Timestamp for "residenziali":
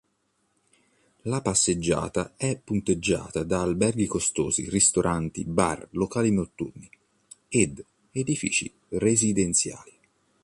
8.89-9.95